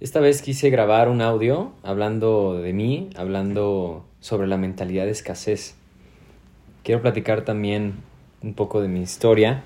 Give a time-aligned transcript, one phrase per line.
[0.00, 5.74] Esta vez quise grabar un audio hablando de mí, hablando sobre la mentalidad de escasez.
[6.84, 7.94] Quiero platicar también
[8.40, 9.64] un poco de mi historia.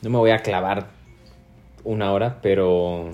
[0.00, 0.90] No me voy a clavar
[1.82, 3.10] una hora, pero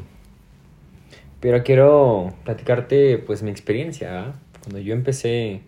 [1.40, 4.34] pero quiero platicarte pues mi experiencia, ¿verdad?
[4.62, 5.62] Cuando yo empecé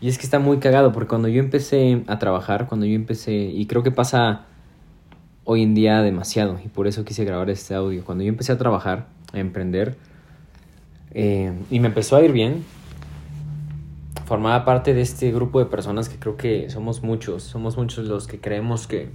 [0.00, 3.32] y es que está muy cagado porque cuando yo empecé a trabajar, cuando yo empecé
[3.32, 4.46] y creo que pasa
[5.42, 8.04] hoy en día demasiado y por eso quise grabar este audio.
[8.04, 9.96] Cuando yo empecé a trabajar, emprender.
[11.12, 12.64] Eh, y me empezó a ir bien.
[14.26, 18.26] Formaba parte de este grupo de personas que creo que somos muchos, somos muchos los
[18.26, 19.10] que creemos que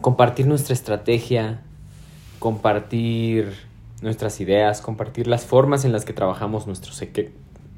[0.00, 1.60] compartir nuestra estrategia,
[2.38, 3.52] compartir
[4.00, 7.02] nuestras ideas, compartir las formas en las que trabajamos nuestros,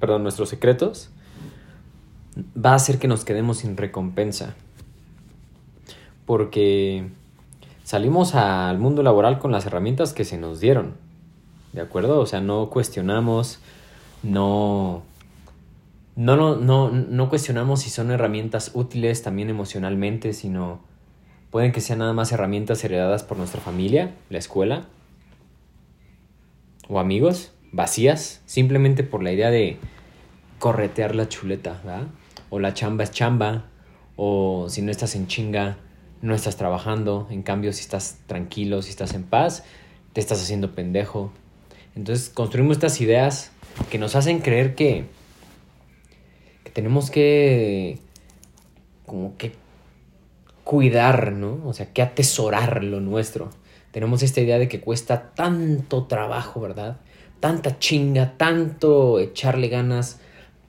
[0.01, 1.11] perdón, nuestros secretos,
[2.57, 4.55] va a hacer que nos quedemos sin recompensa.
[6.25, 7.09] Porque
[7.85, 10.95] salimos al mundo laboral con las herramientas que se nos dieron.
[11.77, 12.21] ¿De acuerdo?
[12.21, 13.59] O sea, no cuestionamos,
[14.23, 15.03] no,
[16.17, 20.81] no, no, no, cuestionamos si son herramientas útiles también emocionalmente, sino
[21.51, 24.87] pueden que sean nada más herramientas heredadas por nuestra familia, la escuela
[26.89, 29.77] o amigos, vacías, simplemente por la idea de
[30.59, 32.07] corretear la chuleta, ¿verdad?
[32.49, 33.67] O la chamba es chamba,
[34.17, 35.77] o si no estás en chinga,
[36.23, 39.65] no estás trabajando, en cambio si estás tranquilo, si estás en paz,
[40.15, 41.33] te estás haciendo pendejo.
[41.97, 43.51] Entonces construimos estas ideas
[43.91, 45.07] que nos hacen creer que,
[46.75, 47.99] tenemos que
[49.07, 49.53] como que
[50.63, 51.61] cuidar, ¿no?
[51.65, 53.49] O sea, que atesorar lo nuestro.
[53.93, 56.99] Tenemos esta idea de que cuesta tanto trabajo, ¿verdad?
[57.41, 60.21] Tanta chinga, tanto echarle ganas,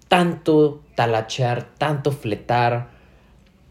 [0.08, 2.90] tanto talachear, tanto fletar,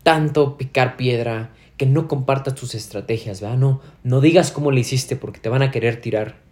[0.02, 3.56] tanto picar piedra, que no compartas tus estrategias, ¿verdad?
[3.56, 6.45] No, no digas cómo le hiciste porque te van a querer tirar.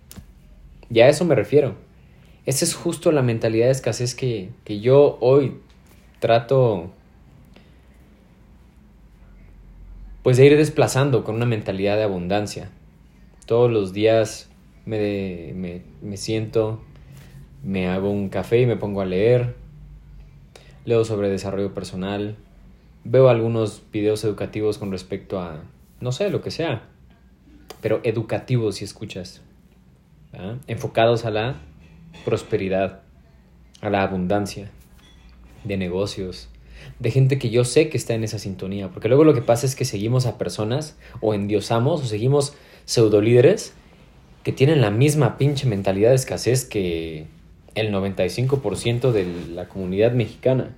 [0.94, 1.74] Y a eso me refiero.
[2.46, 5.54] Esa es justo la mentalidad de escasez que, que yo hoy
[6.20, 6.92] trato
[10.22, 12.70] pues de ir desplazando con una mentalidad de abundancia.
[13.44, 14.48] Todos los días
[14.86, 16.80] me, me, me, siento,
[17.64, 19.56] me hago un café y me pongo a leer,
[20.84, 22.36] leo sobre desarrollo personal,
[23.02, 25.64] veo algunos videos educativos con respecto a,
[26.00, 26.84] no sé, lo que sea,
[27.82, 29.42] pero educativos si escuchas,
[30.66, 31.56] enfocados a la
[32.24, 33.02] prosperidad,
[33.80, 34.70] a la abundancia
[35.64, 36.48] de negocios,
[36.98, 39.66] de gente que yo sé que está en esa sintonía, porque luego lo que pasa
[39.66, 43.72] es que seguimos a personas o endiosamos o seguimos pseudo líderes
[44.42, 47.26] que tienen la misma pinche mentalidad de escasez que
[47.74, 50.76] el 95% de la comunidad mexicana.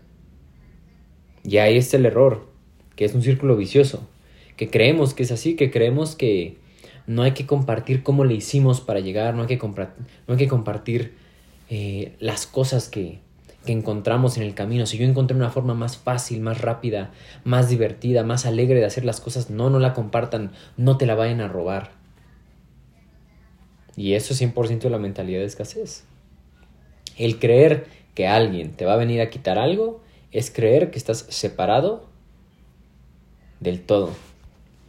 [1.42, 2.46] Y ahí está el error,
[2.94, 4.08] que es un círculo vicioso,
[4.56, 6.56] que creemos que es así, que creemos que
[7.06, 9.86] no hay que compartir cómo le hicimos para llegar, no hay que, no
[10.28, 11.14] hay que compartir
[11.68, 13.20] eh, las cosas que,
[13.64, 14.86] que encontramos en el camino.
[14.86, 17.10] Si yo encontré una forma más fácil, más rápida,
[17.44, 21.14] más divertida, más alegre de hacer las cosas, no, no la compartan, no te la
[21.14, 21.90] vayan a robar.
[23.96, 26.04] Y eso es 100% de la mentalidad de escasez.
[27.16, 30.00] El creer que alguien te va a venir a quitar algo
[30.32, 32.06] es creer que estás separado
[33.60, 34.10] del todo,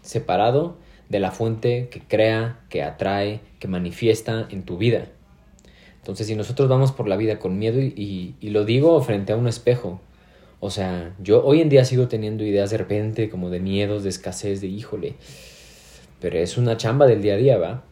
[0.01, 0.78] separado
[1.09, 5.07] de la fuente que crea, que atrae, que manifiesta en tu vida.
[5.97, 9.47] Entonces, si nosotros vamos por la vida con miedo y, lo digo frente a un
[9.47, 10.00] espejo,
[10.59, 14.09] o sea, yo hoy en día sigo teniendo ideas de repente como de miedos, de
[14.09, 15.16] escasez, de híjole,
[16.19, 17.84] pero es una chamba del día a día, ¿va?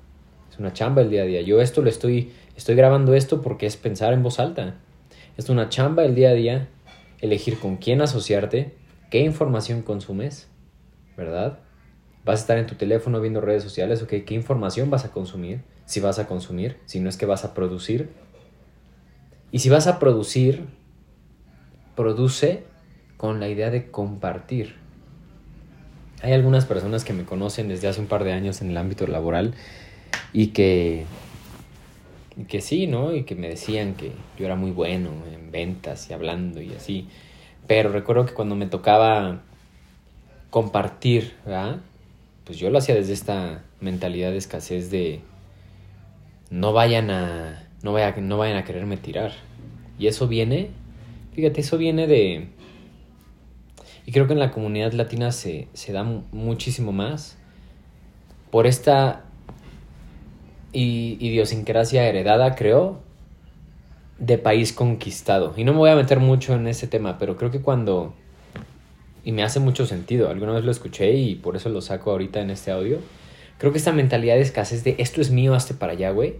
[0.51, 1.41] Es una chamba del día a día.
[1.41, 4.75] Yo esto lo estoy, estoy grabando esto porque es pensar en voz alta.
[5.37, 6.69] Es una chamba del día a día
[7.19, 8.73] elegir con quién asociarte,
[9.11, 10.47] qué información consumes,
[11.17, 11.59] ¿verdad?
[12.25, 15.61] Vas a estar en tu teléfono viendo redes sociales, ok, ¿qué información vas a consumir?
[15.85, 18.09] Si vas a consumir, si no es que vas a producir.
[19.51, 20.65] Y si vas a producir,
[21.95, 22.63] produce
[23.17, 24.75] con la idea de compartir.
[26.23, 29.05] Hay algunas personas que me conocen desde hace un par de años en el ámbito
[29.05, 29.53] laboral
[30.33, 31.05] y que,
[32.47, 33.13] que sí, ¿no?
[33.13, 37.07] Y que me decían que yo era muy bueno en ventas y hablando y así.
[37.67, 39.41] Pero recuerdo que cuando me tocaba
[40.49, 41.81] compartir, ¿verdad?
[42.45, 45.21] Pues yo lo hacía desde esta mentalidad de escasez de
[46.49, 49.33] no vayan a no, vaya, no vayan a quererme tirar.
[49.97, 50.69] Y eso viene,
[51.33, 52.49] fíjate, eso viene de
[54.05, 57.37] y creo que en la comunidad latina se, se da muchísimo más
[58.51, 59.23] por esta
[60.73, 62.99] idiosincrasia heredada, creo,
[64.19, 65.53] de país conquistado.
[65.57, 68.13] Y no me voy a meter mucho en ese tema, pero creo que cuando...
[69.25, 72.39] Y me hace mucho sentido, alguna vez lo escuché y por eso lo saco ahorita
[72.39, 72.99] en este audio.
[73.57, 76.35] Creo que esta mentalidad de escasez de esto es mío, hazte para allá, güey.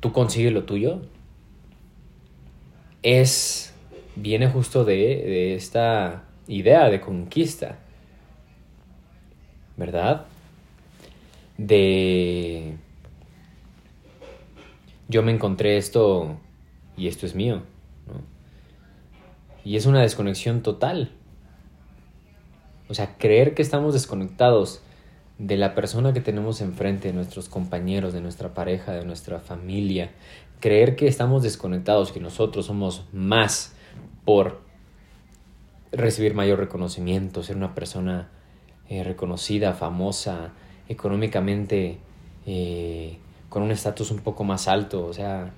[0.00, 1.00] tú consigues lo tuyo,
[3.02, 3.74] es,
[4.16, 7.78] viene justo de, esta idea de conquista,
[9.76, 10.26] ¿verdad?
[11.56, 12.74] De
[15.08, 16.38] yo me encontré esto
[16.96, 17.62] y esto es mío.
[19.64, 21.10] Y es una desconexión total.
[22.88, 24.82] O sea, creer que estamos desconectados
[25.38, 30.10] de la persona que tenemos enfrente, de nuestros compañeros, de nuestra pareja, de nuestra familia,
[30.60, 33.74] creer que estamos desconectados, que nosotros somos más
[34.24, 34.62] por
[35.92, 38.30] recibir mayor reconocimiento, ser una persona
[38.88, 40.52] eh, reconocida, famosa,
[40.88, 41.98] económicamente
[42.46, 45.52] eh, con un estatus un poco más alto, o sea,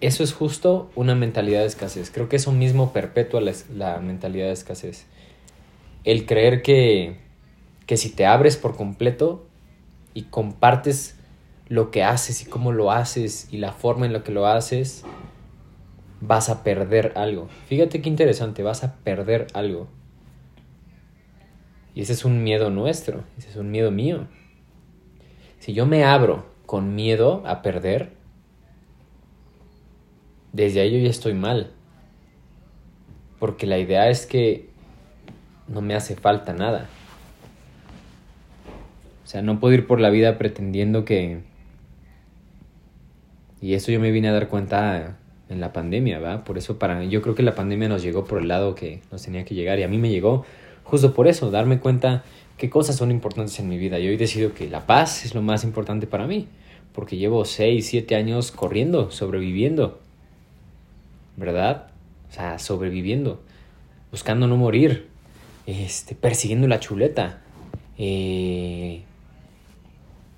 [0.00, 2.10] eso es justo una mentalidad de escasez.
[2.10, 5.06] Creo que eso mismo perpetúa la, la mentalidad de escasez.
[6.04, 7.20] El creer que
[7.90, 9.44] que si te abres por completo
[10.14, 11.18] y compartes
[11.66, 15.04] lo que haces y cómo lo haces y la forma en la que lo haces,
[16.20, 17.48] vas a perder algo.
[17.66, 19.88] Fíjate qué interesante, vas a perder algo.
[21.92, 24.28] Y ese es un miedo nuestro, ese es un miedo mío.
[25.58, 28.12] Si yo me abro con miedo a perder,
[30.52, 31.72] desde ahí yo ya estoy mal.
[33.40, 34.69] Porque la idea es que
[35.70, 36.88] no me hace falta nada.
[39.24, 41.40] O sea, no puedo ir por la vida pretendiendo que...
[43.62, 45.18] Y eso yo me vine a dar cuenta
[45.48, 46.44] en la pandemia, ¿va?
[46.44, 49.22] Por eso para yo creo que la pandemia nos llegó por el lado que nos
[49.22, 50.44] tenía que llegar y a mí me llegó
[50.82, 52.24] justo por eso, darme cuenta
[52.56, 53.98] qué cosas son importantes en mi vida.
[53.98, 56.48] Y hoy decido que la paz es lo más importante para mí,
[56.92, 60.00] porque llevo 6, 7 años corriendo, sobreviviendo.
[61.36, 61.88] ¿Verdad?
[62.28, 63.40] O sea, sobreviviendo,
[64.10, 65.09] buscando no morir,
[65.70, 67.40] este, persiguiendo la chuleta,
[67.96, 69.02] eh,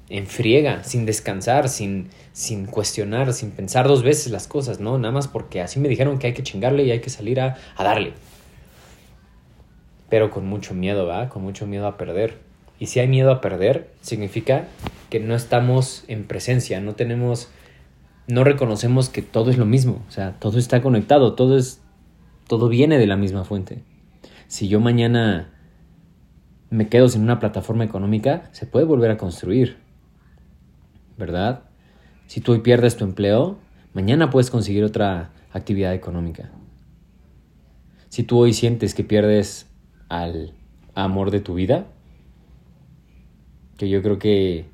[0.08, 4.99] en friega, sin descansar, sin, sin cuestionar, sin pensar dos veces las cosas, ¿no?
[4.99, 7.56] Nada más porque así me dijeron que hay que chingarle y hay que salir a,
[7.76, 8.12] a darle.
[10.11, 11.31] Pero con mucho miedo, ¿va?
[11.31, 12.40] Con mucho miedo a perder.
[12.79, 14.67] Y si hay miedo a perder, significa
[15.08, 17.49] que no estamos en presencia, no tenemos,
[18.26, 21.81] no reconocemos que todo es lo mismo, o sea, todo está conectado, todo es,
[22.49, 23.79] todo viene de la misma fuente.
[24.52, 25.49] Si yo mañana
[26.69, 29.78] me quedo sin una plataforma económica, se puede volver a construir.
[31.16, 31.62] ¿verdad?
[32.26, 33.56] Si tú hoy pierdes tu empleo,
[33.94, 36.50] mañana puedes conseguir otra actividad económica.
[38.10, 39.70] Si tú hoy sientes que pierdes
[40.10, 40.52] al
[40.94, 41.87] amor de tu vida,
[43.78, 44.66] que yo creo que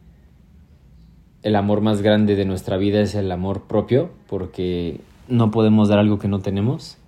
[1.43, 6.01] el amor más grande de nuestra vida es el amor propio, porque no podemos dar
[6.01, 6.99] algo que no tenemos.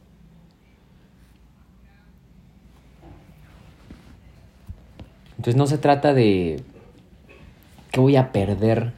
[5.41, 6.61] Entonces no se trata de
[7.91, 8.93] qué voy a perder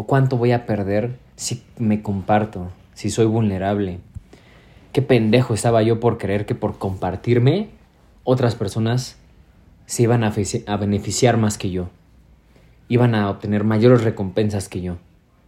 [0.00, 3.98] ¿O cuánto voy a perder si me comparto, si soy vulnerable?
[4.92, 7.70] Qué pendejo estaba yo por creer que por compartirme
[8.22, 9.18] otras personas
[9.86, 10.32] se iban a,
[10.76, 11.88] beneficiar más que yo.
[12.86, 14.98] Iban a obtener mayores recompensas que yo.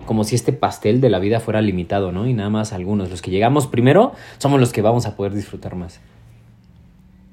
[0.04, 2.26] Como si este pastel de la vida fuera limitado, ¿no?
[2.26, 3.08] Y nada más algunos.
[3.08, 6.00] Los que llegamos primero somos los que vamos a poder disfrutar más.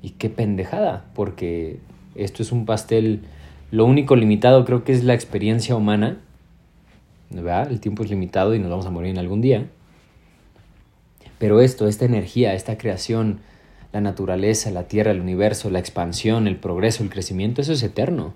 [0.04, 1.80] Y qué pendejada, porque
[2.18, 3.22] esto es un pastel.
[3.72, 6.18] Lo único limitado creo que es la experiencia humana
[7.30, 9.66] el tiempo es limitado y nos vamos a morir en algún día.
[11.39, 13.39] Pero esto, esta energía, esta creación,
[13.91, 18.34] la naturaleza, la tierra, el universo, la expansión, el progreso, el crecimiento, eso es eterno.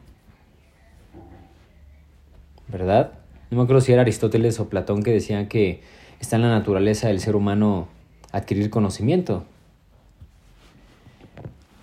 [2.67, 3.13] ¿Verdad?
[3.49, 5.81] No me acuerdo si era Aristóteles o Platón que decían que
[6.19, 7.87] está en la naturaleza del ser humano
[8.31, 9.45] adquirir conocimiento.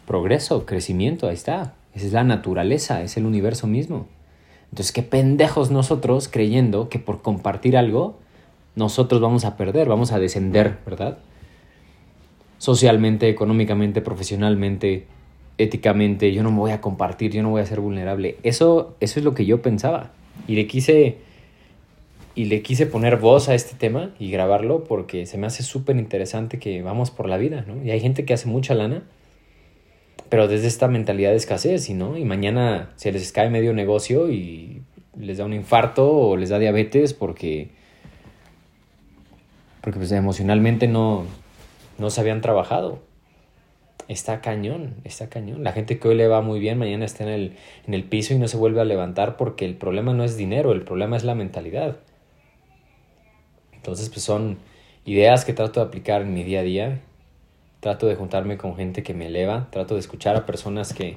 [0.06, 1.74] Progreso, crecimiento, ahí está.
[2.04, 4.06] Es la naturaleza, es el universo mismo.
[4.70, 8.18] Entonces, qué pendejos nosotros creyendo que por compartir algo,
[8.76, 11.18] nosotros vamos a perder, vamos a descender, ¿verdad?
[12.58, 15.06] Socialmente, económicamente, profesionalmente,
[15.58, 18.36] éticamente, yo no me voy a compartir, yo no voy a ser vulnerable.
[18.42, 20.12] Eso, eso es lo que yo pensaba.
[20.46, 21.18] Y le quise
[22.36, 25.96] y le quise poner voz a este tema y grabarlo porque se me hace súper
[25.96, 27.82] interesante que vamos por la vida, ¿no?
[27.82, 29.02] Y hay gente que hace mucha lana
[30.28, 32.16] pero desde esta mentalidad de escasez, ¿no?
[32.16, 34.82] Y mañana se les cae medio negocio y
[35.18, 37.70] les da un infarto o les da diabetes porque,
[39.80, 41.24] porque pues emocionalmente no,
[41.98, 43.00] no se habían trabajado.
[44.06, 45.64] Está cañón, está cañón.
[45.64, 47.56] La gente que hoy le va muy bien, mañana está en el,
[47.86, 50.72] en el piso y no se vuelve a levantar porque el problema no es dinero,
[50.72, 51.98] el problema es la mentalidad.
[53.74, 54.58] Entonces, pues son
[55.04, 57.00] ideas que trato de aplicar en mi día a día
[57.80, 61.16] trato de juntarme con gente que me eleva, trato de escuchar a personas que,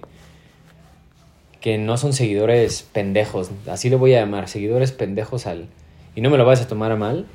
[1.60, 5.68] que no son seguidores pendejos, así lo voy a llamar, seguidores pendejos al...
[6.15, 7.25] Y no me lo vayas a tomar a mal,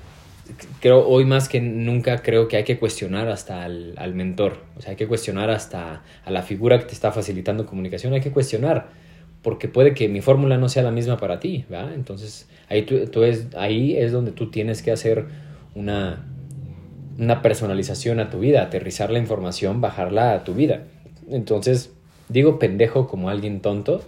[0.80, 4.82] creo hoy más que nunca creo que hay que cuestionar hasta al, al, mentor, o
[4.82, 8.32] sea, hay que cuestionar hasta a la figura que te está facilitando comunicación, hay que
[8.32, 8.88] cuestionar,
[9.42, 11.94] porque puede que mi fórmula no sea la misma para ti, ¿verdad?
[11.94, 15.26] Entonces, ahí, tú, tú es, ahí es donde tú tienes que hacer
[15.74, 16.26] una,
[17.18, 20.84] una personalización a tu vida, aterrizar la información, bajarla a tu vida.
[21.28, 21.90] Entonces,
[22.28, 24.02] digo pendejo como alguien tonto,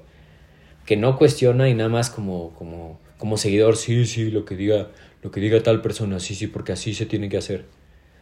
[0.85, 4.89] que no cuestiona y nada más como, como, como seguidor, sí, sí, lo que diga
[5.23, 7.65] lo que diga tal persona, sí, sí, porque así se tiene que hacer.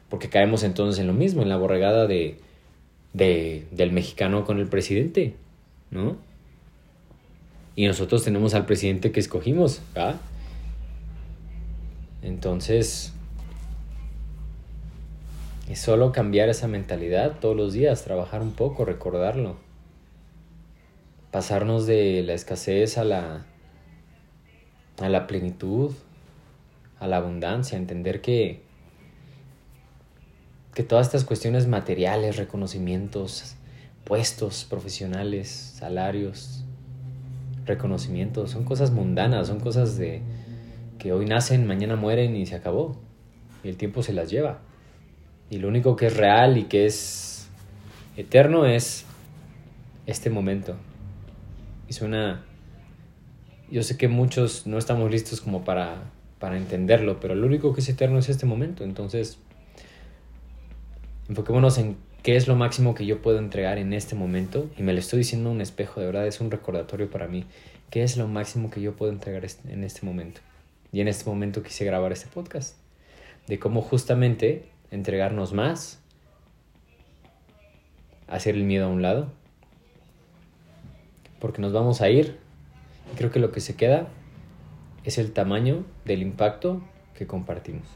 [0.08, 2.38] Porque caemos entonces en lo mismo, en la borregada de,
[3.12, 5.34] de, del mexicano con el presidente,
[5.90, 6.16] ¿no?
[7.74, 10.14] Y nosotros tenemos al presidente que escogimos, ¿ah?
[12.22, 13.12] Entonces,
[15.68, 19.56] es solo cambiar esa mentalidad todos los días, trabajar un poco, recordarlo.
[21.32, 23.44] Pasarnos de la escasez a la,
[25.00, 25.92] a la plenitud,
[27.00, 28.62] a la abundancia, entender que,
[30.72, 33.56] que todas estas cuestiones materiales, reconocimientos,
[34.04, 36.64] puestos profesionales, salarios,
[37.64, 40.22] reconocimientos, son cosas mundanas, son cosas de
[40.98, 42.96] que hoy nacen, mañana mueren y se acabó.
[43.64, 44.60] Y el tiempo se las lleva.
[45.50, 47.48] Y lo único que es real y que es
[48.16, 49.04] eterno es
[50.06, 50.76] este momento.
[51.88, 52.44] Y suena...
[53.70, 56.04] Yo sé que muchos no estamos listos como para
[56.38, 58.84] para entenderlo, pero lo único que es eterno es este momento.
[58.84, 59.38] Entonces,
[61.28, 64.68] enfoquémonos en qué es lo máximo que yo puedo entregar en este momento.
[64.76, 67.44] Y me lo estoy diciendo un espejo, de verdad es un recordatorio para mí.
[67.90, 70.40] ¿Qué es lo máximo que yo puedo entregar en este momento?
[70.92, 72.76] Y en este momento quise grabar este podcast.
[73.46, 76.00] De cómo justamente entregarnos más,
[78.28, 79.32] hacer el miedo a un lado.
[81.40, 82.38] Porque nos vamos a ir.
[83.12, 84.08] Y creo que lo que se queda
[85.04, 86.82] es el tamaño del impacto
[87.14, 87.86] que compartimos.